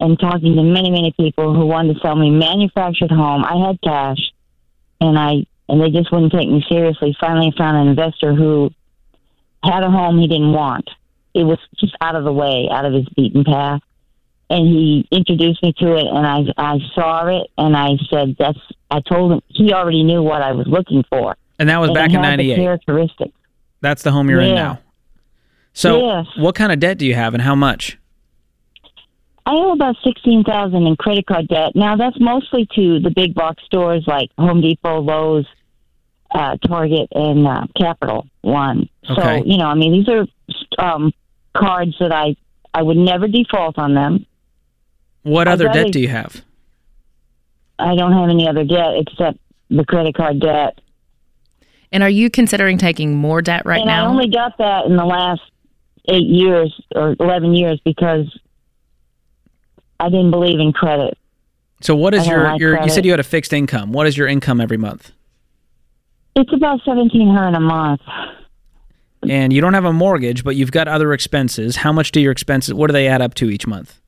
[0.00, 3.80] and talking to many, many people who wanted to sell me manufactured home, I had
[3.80, 4.18] cash,
[5.00, 7.16] and I and they just wouldn't take me seriously.
[7.18, 8.70] Finally, I found an investor who
[9.64, 10.88] had a home he didn't want.
[11.34, 13.80] It was just out of the way, out of his beaten path
[14.48, 18.58] and he introduced me to it and I I saw it and I said that's
[18.90, 21.36] I told him he already knew what I was looking for.
[21.58, 22.56] And that was and back in the 98.
[22.56, 23.32] Characteristics.
[23.80, 24.80] That's the home you're in now.
[25.72, 26.26] So, Yes.
[26.36, 27.98] what kind of debt do you have and how much?
[29.44, 31.72] I owe about sixteen thousand in credit card debt.
[31.76, 35.46] Now that's mostly to the big box stores like Home Depot, Lowe's,
[36.34, 38.88] uh, Target, and uh, Capital One.
[39.08, 39.22] Okay.
[39.22, 40.26] So you know, I mean, these are
[40.78, 41.12] um,
[41.54, 42.34] cards that I
[42.74, 44.26] I would never default on them.
[45.26, 46.42] What other rather- debt do you have?
[47.78, 50.80] I don't have any other debt except the credit card debt.
[51.92, 54.06] And are you considering taking more debt right and now?
[54.06, 55.42] I only got that in the last
[56.08, 58.26] eight years or eleven years because
[60.00, 61.18] I didn't believe in credit.
[61.82, 63.92] So, what is your, like your you said you had a fixed income.
[63.92, 65.12] What is your income every month?
[66.34, 68.00] It's about seventeen hundred a month.
[69.28, 71.76] And you don't have a mortgage, but you've got other expenses.
[71.76, 74.00] How much do your expenses, what do they add up to each month?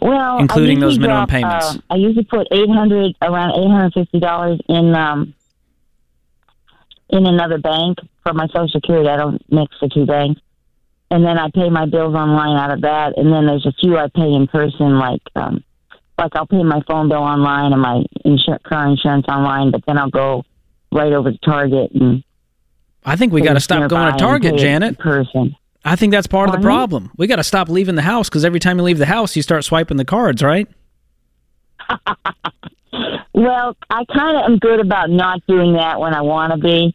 [0.00, 1.66] Well, Including those minimum drop, payments.
[1.76, 5.34] uh, I usually put eight hundred around eight hundred fifty dollars in um
[7.10, 9.08] in another bank for my Social Security.
[9.08, 10.40] I don't mix the two banks,
[11.10, 13.18] and then I pay my bills online out of that.
[13.18, 15.62] And then there's a few I pay in person, like um
[16.18, 19.98] like I'll pay my phone bill online and my insur- car insurance online, but then
[19.98, 20.44] I'll go
[20.92, 22.22] right over to Target and
[23.04, 24.98] I think we got to stop going to Target, Janet.
[24.98, 25.56] person.
[25.84, 27.10] I think that's part of the problem.
[27.16, 29.42] We got to stop leaving the house because every time you leave the house, you
[29.42, 30.68] start swiping the cards, right?
[33.40, 36.94] Well, I kind of am good about not doing that when I want to be.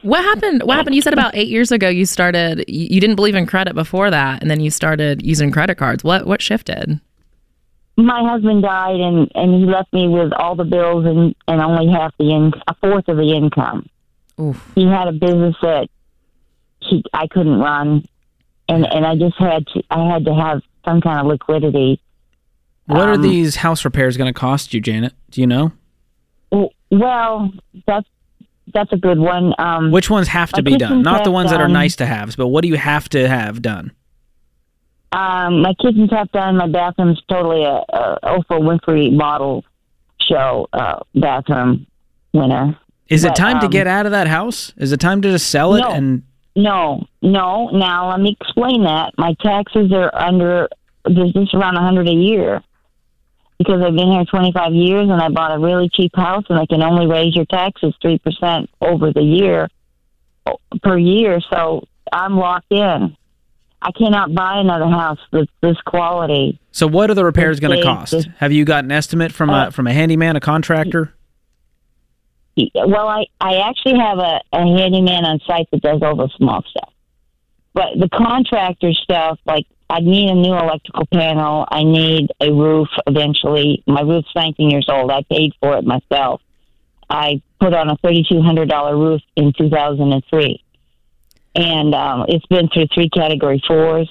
[0.00, 0.62] What happened?
[0.62, 0.94] What happened?
[0.94, 2.64] You said about eight years ago you started.
[2.66, 6.02] You, you didn't believe in credit before that, and then you started using credit cards.
[6.02, 6.98] What what shifted?
[7.96, 11.92] My husband died, and and he left me with all the bills and and only
[11.92, 13.86] half the in a fourth of the income.
[14.40, 14.72] Oof.
[14.74, 15.88] He had a business that
[16.80, 18.06] he I couldn't run,
[18.68, 22.00] and and I just had to I had to have some kind of liquidity.
[22.86, 25.12] What are Um, these house repairs going to cost you, Janet?
[25.30, 25.72] Do you know?
[26.90, 27.52] Well,
[27.86, 28.08] that's
[28.72, 29.54] that's a good one.
[29.58, 31.02] Um, Which ones have to be done?
[31.02, 33.60] Not the ones that are nice to haves, but what do you have to have
[33.62, 33.92] done?
[35.12, 36.56] Um, my kitchen's half done.
[36.56, 39.64] My bathroom's totally a, a Oprah Winfrey model
[40.20, 41.86] show uh, bathroom
[42.34, 42.78] winner.
[43.08, 44.74] Is it But, time to um, get out of that house?
[44.76, 45.90] Is it time to just sell it No.
[45.92, 46.22] and
[46.58, 47.68] No, no.
[47.68, 49.12] Now let me explain that.
[49.16, 50.68] My taxes are under
[51.04, 52.60] there's just around a hundred a year
[53.58, 56.66] because I've been here 25 years and I bought a really cheap house and I
[56.66, 59.68] can only raise your taxes three percent over the year
[60.82, 61.40] per year.
[61.48, 63.16] So I'm locked in.
[63.80, 66.58] I cannot buy another house with this quality.
[66.72, 68.10] so what are the repairs going to cost?
[68.10, 71.14] this- Have you got an estimate from Uh, a from a handyman, a contractor?
[72.74, 76.62] Well, I I actually have a, a handyman on site that does all the small
[76.68, 76.92] stuff,
[77.74, 82.88] but the contractor stuff, like I need a new electrical panel, I need a roof
[83.06, 83.82] eventually.
[83.86, 85.10] My roof's 19 years old.
[85.10, 86.42] I paid for it myself.
[87.08, 90.62] I put on a $3,200 roof in 2003,
[91.54, 94.10] and um, it's been through three category fours.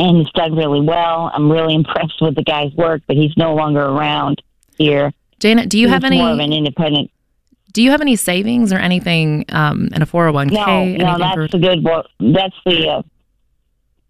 [0.00, 1.28] And it's done really well.
[1.34, 4.42] I'm really impressed with the guy's work, but he's no longer around
[4.76, 5.12] here.
[5.40, 6.44] Janet, do you have He's more of any?
[6.46, 7.10] an independent
[7.72, 10.96] Do you have any savings or anything um, in a four hundred one k?
[10.96, 11.84] No, no, that's the good.
[11.84, 13.02] Well, that's the uh,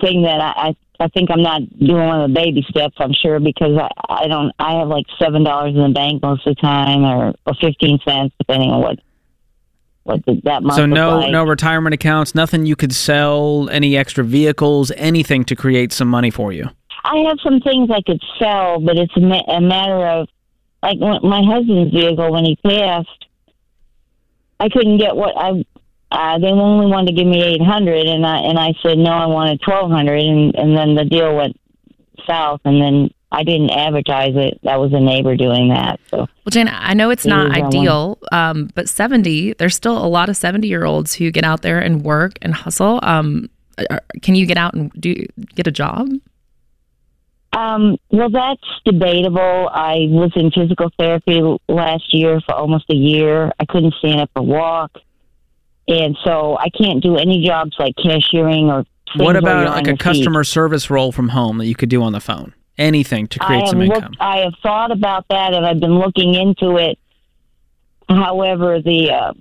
[0.00, 2.96] thing that I, I I think I'm not doing one of the baby steps.
[2.98, 6.46] I'm sure because I I don't I have like seven dollars in the bank most
[6.46, 8.98] of the time, or or fifteen cents depending on what
[10.04, 10.74] what that month.
[10.74, 11.30] So no like.
[11.30, 16.30] no retirement accounts, nothing you could sell, any extra vehicles, anything to create some money
[16.30, 16.68] for you.
[17.04, 20.28] I have some things I could sell, but it's a, ma- a matter of
[20.82, 23.26] like my husband's vehicle when he passed.
[24.60, 25.64] I couldn't get what I.
[26.10, 29.10] Uh, they only wanted to give me eight hundred, and I and I said no,
[29.10, 31.58] I wanted twelve hundred, and and then the deal went
[32.26, 34.58] south, and then I didn't advertise it.
[34.62, 36.00] That was a neighbor doing that.
[36.10, 37.66] So Well, I know it's not It is that one.
[37.66, 39.52] ideal, um, but seventy.
[39.52, 42.54] There's still a lot of seventy year olds who get out there and work and
[42.54, 43.00] hustle.
[43.02, 43.50] Um,
[44.22, 45.14] can you get out and do
[45.54, 46.08] get a job?
[47.58, 49.68] Um, well, that's debatable.
[49.72, 53.50] I was in physical therapy last year for almost a year.
[53.58, 54.92] I couldn't stand up or walk.
[55.88, 58.84] And so I can't do any jobs like cashiering or.
[59.16, 60.00] What about like a your feet.
[60.00, 62.54] customer service role from home that you could do on the phone?
[62.76, 64.14] Anything to create some looked, income.
[64.20, 66.96] I have thought about that, and I've been looking into it.
[68.08, 69.32] However, the uh,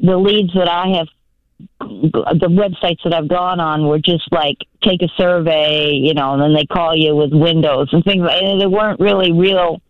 [0.00, 1.08] the leads that I have,
[1.58, 6.42] the websites that I've gone on were just like take a survey, you know, and
[6.42, 8.26] then they call you with windows and things.
[8.28, 9.80] And they weren't really real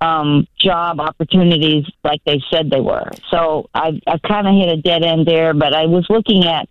[0.00, 3.10] um, job opportunities like they said they were.
[3.30, 5.54] So I've, I've kind of hit a dead end there.
[5.54, 6.68] But I was looking at.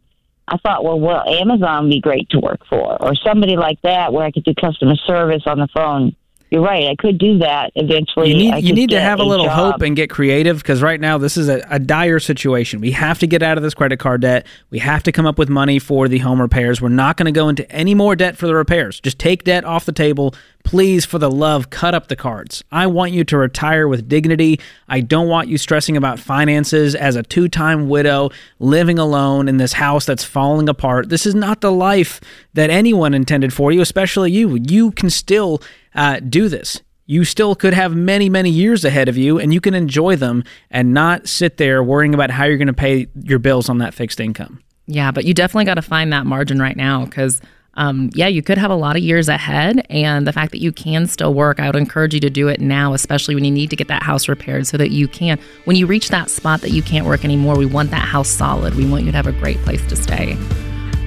[0.50, 4.14] I thought, well, well, Amazon would be great to work for, or somebody like that
[4.14, 6.16] where I could do customer service on the phone.
[6.50, 6.88] You're right.
[6.88, 8.30] I could do that eventually.
[8.30, 9.74] You need you need to have a little job.
[9.74, 12.80] hope and get creative because right now this is a, a dire situation.
[12.80, 14.48] We have to get out of this credit card debt.
[14.70, 16.82] We have to come up with money for the home repairs.
[16.82, 19.02] We're not going to go into any more debt for the repairs.
[19.02, 20.34] Just take debt off the table.
[20.64, 22.64] Please, for the love, cut up the cards.
[22.72, 24.60] I want you to retire with dignity.
[24.88, 29.58] I don't want you stressing about finances as a two time widow living alone in
[29.58, 31.10] this house that's falling apart.
[31.10, 32.22] This is not the life
[32.54, 34.56] that anyone intended for you, especially you.
[34.56, 35.62] You can still
[35.98, 39.62] uh, do this you still could have many, many years ahead of you and you
[39.62, 43.40] can enjoy them and not sit there worrying about how you're going to pay your
[43.40, 44.62] bills on that fixed income.
[44.88, 47.42] Yeah, but you definitely got to find that margin right now because,
[47.76, 49.86] um, yeah, you could have a lot of years ahead.
[49.90, 52.60] And the fact that you can still work, I would encourage you to do it
[52.60, 55.78] now, especially when you need to get that house repaired so that you can, when
[55.78, 58.76] you reach that spot that you can't work anymore, we want that house solid.
[58.76, 60.38] We want you to have a great place to stay.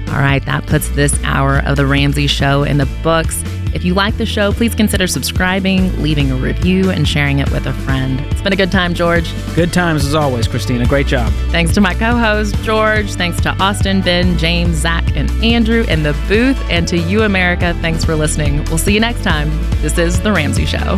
[0.09, 3.43] All right, that puts this hour of The Ramsey Show in the books.
[3.73, 7.67] If you like the show, please consider subscribing, leaving a review, and sharing it with
[7.67, 8.21] a friend.
[8.33, 9.33] It's been a good time, George.
[9.55, 10.89] Good times as always, Kristina.
[10.89, 11.33] Great job.
[11.51, 13.13] Thanks to my co host, George.
[13.15, 16.59] Thanks to Austin, Ben, James, Zach, and Andrew in the booth.
[16.69, 18.65] And to you, America, thanks for listening.
[18.65, 19.51] We'll see you next time.
[19.83, 20.97] This is The Ramsey Show.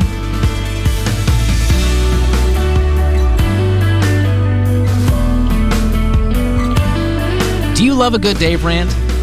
[7.74, 8.94] Do you love a good Dave rant?